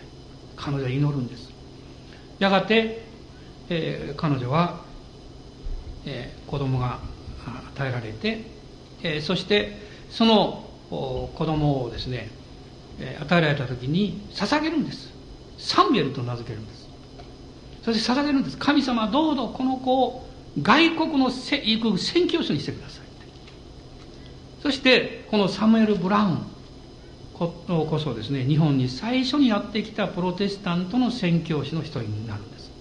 [0.56, 1.52] 彼女は祈るんです。
[2.38, 3.06] やがて、
[3.70, 4.84] えー、彼女は、
[6.06, 7.00] えー、子供が
[7.76, 8.44] 与えられて、
[9.02, 9.78] えー、そして
[10.12, 12.30] その子供をですね、
[13.00, 15.12] え、与えられた時に捧げるんです。
[15.58, 16.90] サンベルと名付けるんです。
[17.84, 18.58] そして捧げるんです。
[18.58, 20.28] 神様どうぞこの子を
[20.62, 23.06] 外国の行く宣教師にしてください
[24.64, 26.46] そしてこのサムエル・ブラウン。
[27.34, 32.72] こそですね日本に最初にやってきたプロテスタントの宣教師の一人になるんです。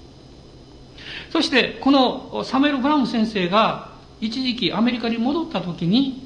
[1.31, 3.91] そしてこのサムエル・ブラウン先生が
[4.21, 6.24] 一時期アメリカに戻った時に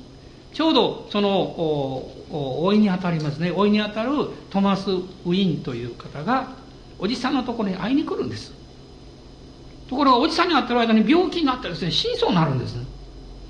[0.52, 3.50] ちょうどその老いにあたりますね。
[3.50, 4.10] 老いにあたる
[4.50, 6.48] トマス・ウィンという方が
[6.98, 8.52] おじさんのところに会いに来るんです。
[9.88, 11.90] ところがおじさんに会ってる間に病気になってですね。
[11.90, 12.76] 死にそうになるんです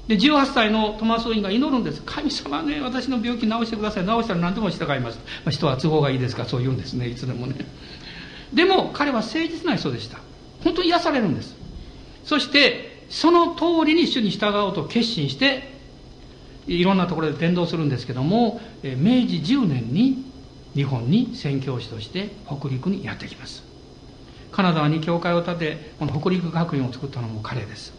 [0.06, 2.02] で18歳のトマス・ウィンが祈るんです。
[2.04, 4.06] 神様ね私の病気治してください。
[4.06, 7.08] 治したら何でも従います、まあ、人は都合がいいですからそう言うんですね。
[7.08, 7.56] いつでもね。
[8.54, 10.18] でも彼は誠実な人でした。
[10.64, 11.56] 本当に癒されるんです。
[12.24, 15.77] そしてその通りに主に従おうと決心して
[16.68, 20.24] いろんなところで伝道するんですけども明治10年に
[20.74, 23.64] 日本に宣教師として北陸にやってきます。
[24.52, 27.92] カナダに教会を建てこの北陸学院を作ったのも彼です、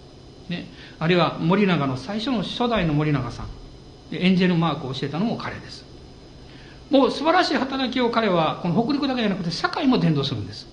[0.50, 0.68] ね、
[0.98, 3.48] あるいは森永の最初の初代の森永さん
[4.12, 5.86] エンジェルマークを教えたのも彼です。
[6.90, 10.68] もう素晴らしい働きを彼はこの北陸だけじゃなくて堺も伝道するんです。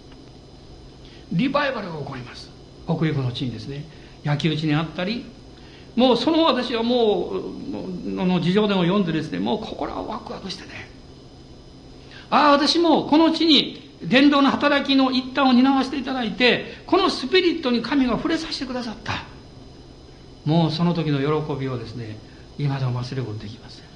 [1.33, 2.51] リバイバルが起こります。
[2.87, 3.85] 北陸の地にですね
[4.23, 5.27] 焼き討ちにあったり
[5.97, 10.89] もうその私はもうの事情でも読んでですねもう心はワクワクしてね。
[12.31, 19.25] ああ私もこの地に伝道の働きの一端を担わせていただいてこのスピリットに神が触れさせてくださった。
[20.45, 22.19] もうその時の喜びをですね
[22.59, 23.87] 今でも忘れることできません。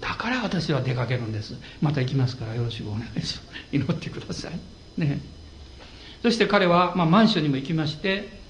[0.00, 1.54] だから私は出かけるんです。
[1.80, 3.58] また行きますからよろしくお願いします。
[3.72, 4.60] 祈ってください。
[5.00, 5.18] ね。
[6.22, 8.43] そして彼は、まあ、マンションにも行きまして、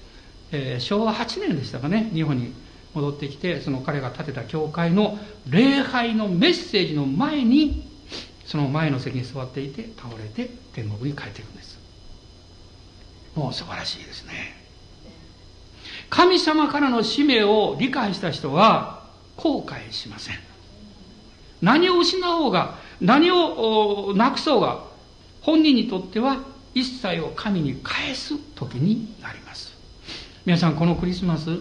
[0.55, 2.53] えー、昭和8年でしたかね日本に
[2.93, 7.85] 戻ってきてその彼が建てた教会の礼拝のメッセージの前に
[8.45, 11.79] その前の席に座っていて倒れて天国に帰っていくんです。
[13.35, 14.55] もう素晴らしいですね。
[16.09, 19.03] 神様からの使命を理解した人は
[19.35, 20.35] 後悔しません。
[21.61, 24.83] 何を失おうが何をなくそうが
[25.41, 26.43] 本人にとっては
[26.73, 29.64] 一切を神に返す時になります。
[30.45, 31.59] 皆さんこのクリスマス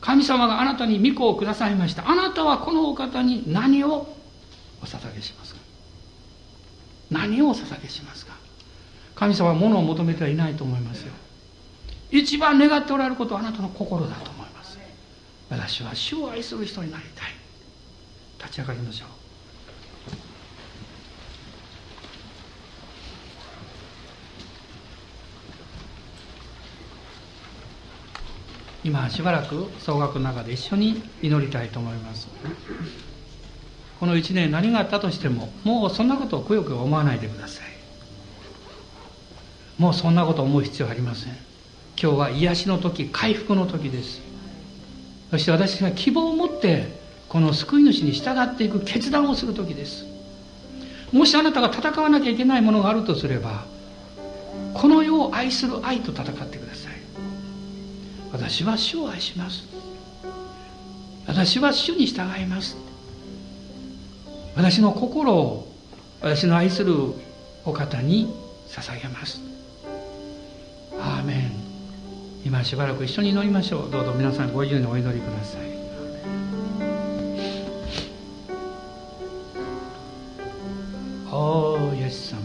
[0.00, 2.08] 神様があなたに御子をくださいました。
[2.08, 4.14] あなたはこのお方に何を
[4.82, 5.60] お捧げしますか？
[7.10, 8.34] 何をお捧げしますか？
[9.14, 11.14] 神様は物を求めてはいないと思いますよ。
[12.10, 14.78] 一番願っておられることはあなたの心だと思います。
[15.48, 17.30] 私は主を愛する人になりたい。
[18.38, 19.08] 立ち上がりましょう。
[28.84, 32.28] 今しばらく総額の中で一緒に祈りたいと思います。
[33.98, 37.66] この一年何があったとしてももうそんなことをくよくよ思わないでください。
[39.78, 41.32] もうそんなことを思う必要はありません。
[42.00, 44.20] 今日は癒しの時回復の時です。
[45.30, 46.92] そして私が希望を持って
[47.28, 50.04] この救い主に従っていく決断をする時です。
[51.10, 53.64] もしあなたが戦わなきゃいけないものがあるとすれば
[54.74, 56.63] この世を愛する愛と戦ってください。
[58.34, 59.62] 私は主を愛します。
[61.24, 62.76] 私は主に従います。
[64.56, 65.72] 私の心を
[66.20, 66.96] 私の愛する
[67.64, 68.26] お方に
[68.68, 69.40] 捧げます。
[70.98, 71.52] アーメン。
[72.44, 73.90] 今しばらく一緒に祈りましょう。
[73.92, 75.60] どうぞ皆さんご自由にお祈りください。
[81.30, 82.40] おーイエス様。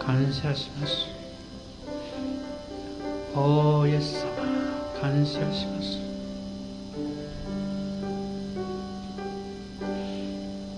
[0.00, 1.09] 感謝します。
[5.30, 5.98] 謝します。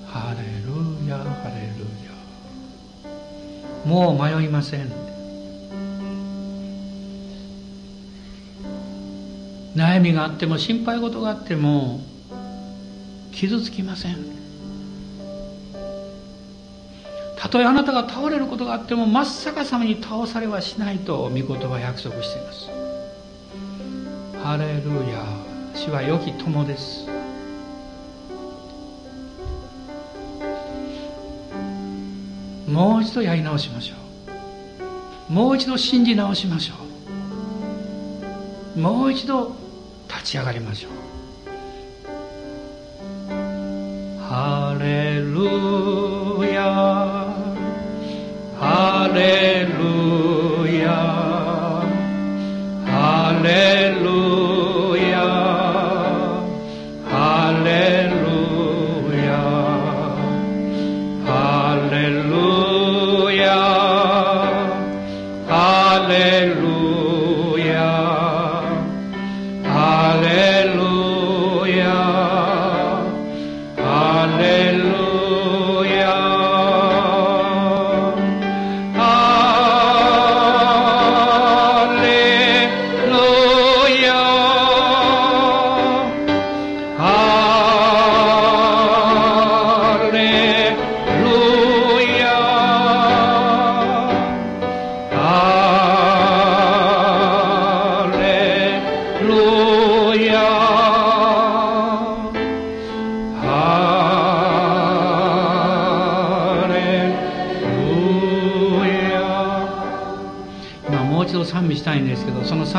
[0.06, 3.88] ハレルヤハレルヤ。
[3.88, 4.92] もう迷いません。
[9.74, 12.02] 悩みがあっても心配事があっても
[13.32, 14.18] 傷つきません。
[17.38, 22.91] たとえあなたが倒れることがあっても真っ逆さまに倒されはしないと御言葉は約束しています。
[24.42, 25.24] ハレルヤ
[25.72, 27.06] 主は良き友です。
[32.68, 33.94] もう一度やり直しましょ
[35.30, 35.32] う。
[35.32, 36.74] もう一度信じ直しましょ
[38.76, 38.80] う。
[38.80, 39.54] もう一度
[40.08, 40.92] 立ち上がりましょう。
[44.22, 45.44] ハレル
[46.52, 46.64] ヤ
[48.58, 50.90] ハレルヤ
[52.84, 53.81] ハレルヤ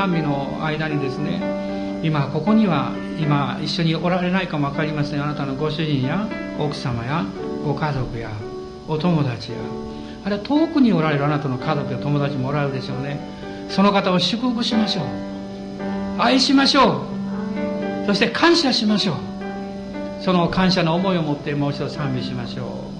[0.08, 5.24] どその賛美の間にですね今ここには今一緒におられないかも分かりません。
[5.24, 6.28] あなたのご主人や
[6.60, 7.26] 奥様や
[7.64, 8.30] ご家族や
[8.88, 9.58] お友達や
[10.26, 13.20] あるいは遠くにおられるあなたの家族や友達もおられるでしょうね。
[13.70, 15.06] その方を祝福しましょう。
[16.20, 17.06] 愛しましょ
[18.04, 18.06] う。
[18.06, 19.16] そして感謝しましょう。
[20.22, 22.93] その感謝の思いを持ってもう一度賛美しましょう。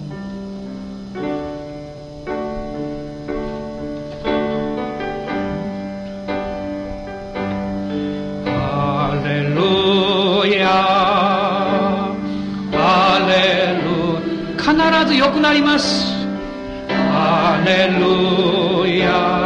[15.04, 16.14] 必ず良くなります。
[16.88, 19.44] アレルヤ。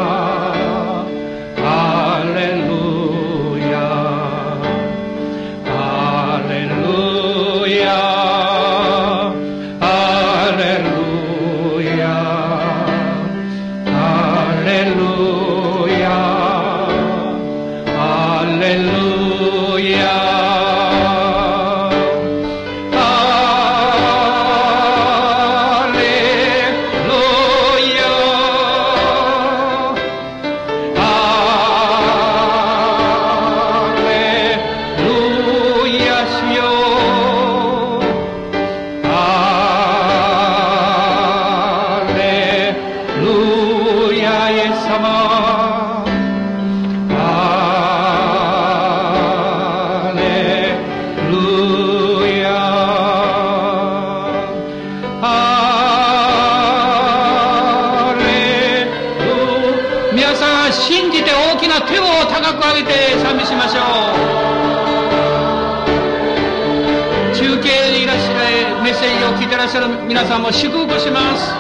[70.09, 71.58] 皆さんも祝福します。